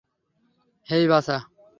হেই, 0.87 1.05
বাছা। 1.07 1.37